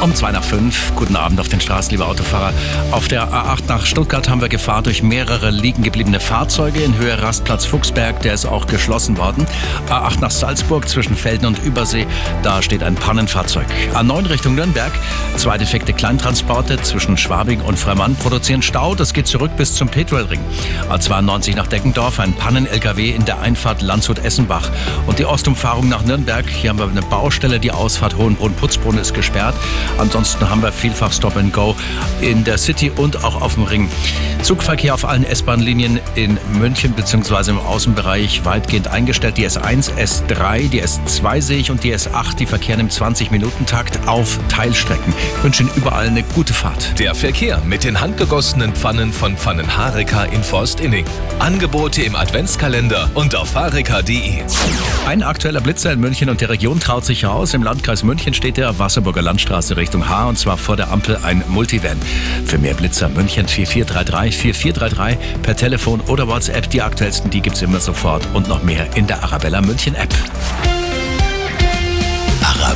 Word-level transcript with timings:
Um 0.00 0.14
zwei 0.14 0.30
nach 0.30 0.44
fünf. 0.44 0.94
Guten 0.94 1.16
Abend 1.16 1.40
auf 1.40 1.48
den 1.48 1.60
Straßen, 1.60 1.90
liebe 1.90 2.06
Autofahrer. 2.06 2.52
Auf 2.92 3.08
der 3.08 3.32
A8 3.32 3.64
nach 3.66 3.84
Stuttgart 3.84 4.28
haben 4.28 4.40
wir 4.40 4.48
Gefahr 4.48 4.80
durch 4.80 5.02
mehrere 5.02 5.50
liegen 5.50 5.82
gebliebene 5.82 6.20
Fahrzeuge 6.20 6.80
in 6.80 6.96
Höhe 6.96 7.20
Rastplatz 7.20 7.64
Fuchsberg. 7.64 8.22
Der 8.22 8.32
ist 8.32 8.46
auch 8.46 8.68
geschlossen 8.68 9.18
worden. 9.18 9.44
A8 9.88 10.20
nach 10.20 10.30
Salzburg 10.30 10.88
zwischen 10.88 11.16
Felden 11.16 11.46
und 11.46 11.58
Übersee. 11.64 12.06
Da 12.44 12.62
steht 12.62 12.84
ein 12.84 12.94
Pannenfahrzeug. 12.94 13.66
A9 13.92 14.28
Richtung 14.28 14.54
Nürnberg. 14.54 14.92
Zwei 15.36 15.58
defekte 15.58 15.92
Kleintransporte 15.92 16.80
zwischen 16.82 17.18
Schwabing 17.18 17.60
und 17.60 17.76
Fremont 17.76 18.20
produzieren 18.20 18.62
Stau. 18.62 18.94
Das 18.94 19.12
geht 19.12 19.26
zurück 19.26 19.50
bis 19.56 19.74
zum 19.74 19.88
Petrolring. 19.88 20.40
A92 20.90 21.56
nach 21.56 21.66
Deckendorf. 21.66 22.20
Ein 22.20 22.34
Pannen-LKW 22.34 23.10
in 23.10 23.24
der 23.24 23.40
Einfahrt 23.40 23.82
Landshut-Essenbach. 23.82 24.70
Und 25.08 25.18
die 25.18 25.24
Ostumfahrung 25.24 25.88
nach 25.88 26.04
Nürnberg. 26.04 26.48
Hier 26.48 26.70
haben 26.70 26.78
wir 26.78 26.88
eine 26.88 27.02
Baustelle. 27.02 27.58
Die 27.58 27.72
Ausfahrt 27.72 28.16
Hohenbrunn-Putzbrunn 28.16 28.96
ist 28.96 29.12
gesperrt. 29.12 29.56
Ansonsten 29.96 30.48
haben 30.48 30.62
wir 30.62 30.72
vielfach 30.72 31.12
Stop 31.12 31.36
and 31.36 31.52
Go 31.52 31.74
in 32.20 32.44
der 32.44 32.58
City 32.58 32.90
und 32.94 33.24
auch 33.24 33.40
auf 33.40 33.54
dem 33.54 33.64
Ring. 33.64 33.88
Zugverkehr 34.42 34.94
auf 34.94 35.04
allen 35.04 35.24
S-Bahn-Linien 35.24 36.00
in 36.14 36.38
München 36.52 36.92
bzw. 36.92 37.50
im 37.50 37.58
Außenbereich 37.58 38.44
weitgehend 38.44 38.88
eingestellt. 38.88 39.36
Die 39.36 39.48
S1, 39.48 39.92
S3, 39.96 40.68
die 40.68 40.82
S2 40.82 41.40
sehe 41.40 41.58
ich 41.58 41.70
und 41.70 41.82
die 41.82 41.94
S8, 41.94 42.36
die 42.36 42.46
verkehren 42.46 42.80
im 42.80 42.88
20-Minuten-Takt 42.88 44.06
auf 44.06 44.38
Teilstrecken. 44.48 45.12
Ich 45.36 45.44
wünsche 45.44 45.62
Ihnen 45.64 45.72
überall 45.74 46.06
eine 46.06 46.22
gute 46.22 46.54
Fahrt. 46.54 46.98
Der 46.98 47.14
Verkehr 47.14 47.60
mit 47.64 47.84
den 47.84 48.00
handgegossenen 48.00 48.74
Pfannen 48.74 49.12
von 49.12 49.36
Pfannenhareka 49.36 50.24
in 50.24 50.42
Forstinning. 50.44 51.04
Angebote 51.38 52.02
im 52.02 52.14
Adventskalender 52.14 53.10
und 53.14 53.34
auf 53.34 53.54
hareka.de. 53.54 54.42
Ein 55.06 55.22
aktueller 55.22 55.60
Blitzer 55.60 55.92
in 55.92 56.00
München 56.00 56.28
und 56.28 56.40
der 56.40 56.50
Region 56.50 56.80
traut 56.80 57.04
sich 57.04 57.22
heraus. 57.22 57.54
Im 57.54 57.62
Landkreis 57.62 58.02
München 58.02 58.34
steht 58.34 58.56
der 58.56 58.78
Wasserburger 58.78 59.22
Landstraße 59.22 59.76
Richtung 59.78 60.08
H 60.08 60.28
und 60.28 60.38
zwar 60.38 60.58
vor 60.58 60.76
der 60.76 60.90
Ampel 60.90 61.18
ein 61.22 61.42
Multivan. 61.48 61.96
Für 62.44 62.58
mehr 62.58 62.74
Blitzer 62.74 63.08
München 63.08 63.48
4433 63.48 64.36
4433 64.36 65.42
per 65.42 65.56
Telefon 65.56 66.00
oder 66.02 66.28
WhatsApp. 66.28 66.68
Die 66.70 66.82
aktuellsten, 66.82 67.30
die 67.30 67.40
gibt's 67.40 67.62
immer 67.62 67.80
sofort 67.80 68.26
und 68.34 68.48
noch 68.48 68.62
mehr 68.62 68.86
in 68.96 69.06
der 69.06 69.22
Arabella 69.22 69.62
München 69.62 69.94
App. 69.94 70.14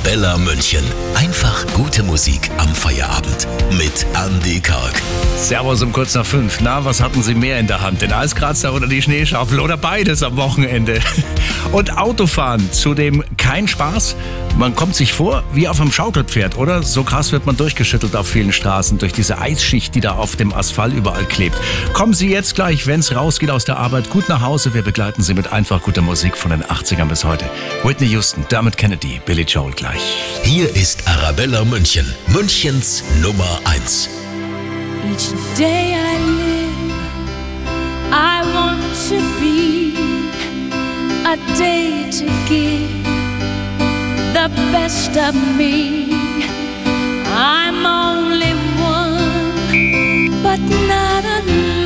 Arabella 0.00 0.38
München. 0.38 0.84
Einfach 1.14 1.66
gute 1.74 2.02
Musik 2.02 2.50
am 2.58 2.74
Feierabend 2.74 3.46
mit 3.76 4.06
Andy 4.14 4.60
Karg. 4.60 4.92
Servus 5.36 5.82
um 5.82 5.92
kurz 5.92 6.14
nach 6.14 6.24
fünf. 6.24 6.60
Na, 6.60 6.84
was 6.84 7.02
hatten 7.02 7.22
Sie 7.22 7.34
mehr 7.34 7.58
in 7.58 7.66
der 7.66 7.80
Hand? 7.80 8.00
Den 8.00 8.12
Eiskratzer 8.12 8.72
oder 8.72 8.86
die 8.86 9.02
Schneeschaufel 9.02 9.58
oder 9.60 9.76
beides 9.76 10.22
am 10.22 10.36
Wochenende? 10.36 11.00
Und 11.72 11.98
Autofahren, 11.98 12.72
zudem 12.72 13.22
kein 13.36 13.68
Spaß. 13.68 14.16
Man 14.60 14.76
kommt 14.76 14.94
sich 14.94 15.14
vor 15.14 15.42
wie 15.54 15.68
auf 15.68 15.80
einem 15.80 15.90
Schaukelpferd, 15.90 16.58
oder? 16.58 16.82
So 16.82 17.02
krass 17.02 17.32
wird 17.32 17.46
man 17.46 17.56
durchgeschüttelt 17.56 18.14
auf 18.14 18.28
vielen 18.28 18.52
Straßen 18.52 18.98
durch 18.98 19.14
diese 19.14 19.38
Eisschicht, 19.38 19.94
die 19.94 20.02
da 20.02 20.16
auf 20.16 20.36
dem 20.36 20.52
Asphalt 20.52 20.92
überall 20.92 21.24
klebt. 21.24 21.56
Kommen 21.94 22.12
Sie 22.12 22.28
jetzt 22.28 22.56
gleich, 22.56 22.86
wenn's 22.86 23.14
rausgeht 23.14 23.50
aus 23.50 23.64
der 23.64 23.78
Arbeit, 23.78 24.10
gut 24.10 24.28
nach 24.28 24.42
Hause. 24.42 24.74
Wir 24.74 24.82
begleiten 24.82 25.22
Sie 25.22 25.32
mit 25.32 25.50
einfach 25.50 25.80
guter 25.82 26.02
Musik 26.02 26.36
von 26.36 26.50
den 26.50 26.62
80ern 26.62 27.06
bis 27.06 27.24
heute. 27.24 27.46
Whitney 27.84 28.08
Houston, 28.08 28.44
Dermot 28.50 28.76
Kennedy, 28.76 29.18
Billy 29.24 29.44
Joel 29.44 29.72
gleich. 29.72 30.02
Hier 30.42 30.68
ist 30.76 31.08
Arabella 31.08 31.64
München. 31.64 32.14
Münchens 32.26 33.02
Nummer 33.22 33.60
1. 33.64 34.10
Each 35.10 35.32
day 35.56 35.94
I 35.94 36.18
live, 36.36 36.92
I 38.12 38.42
want 38.52 38.82
to 39.08 39.16
be 39.40 39.96
a 41.24 41.38
day 41.56 41.79
the 44.48 44.48
best 44.72 45.16
of 45.18 45.34
me. 45.58 46.08
I'm 47.26 47.84
only. 47.84 48.39